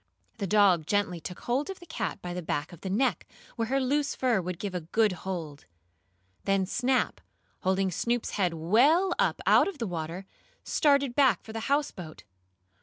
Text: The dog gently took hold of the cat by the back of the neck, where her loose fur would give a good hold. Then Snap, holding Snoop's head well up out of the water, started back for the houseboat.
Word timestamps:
The 0.39 0.47
dog 0.47 0.87
gently 0.87 1.19
took 1.19 1.41
hold 1.41 1.69
of 1.69 1.79
the 1.79 1.85
cat 1.85 2.23
by 2.23 2.33
the 2.33 2.41
back 2.41 2.73
of 2.73 2.81
the 2.81 2.89
neck, 2.89 3.27
where 3.55 3.67
her 3.67 3.79
loose 3.79 4.15
fur 4.15 4.41
would 4.41 4.57
give 4.57 4.73
a 4.73 4.81
good 4.81 5.11
hold. 5.11 5.65
Then 6.45 6.65
Snap, 6.65 7.21
holding 7.59 7.91
Snoop's 7.91 8.31
head 8.31 8.55
well 8.55 9.13
up 9.19 9.43
out 9.45 9.67
of 9.67 9.77
the 9.77 9.85
water, 9.85 10.25
started 10.63 11.13
back 11.13 11.43
for 11.43 11.53
the 11.53 11.67
houseboat. 11.69 12.23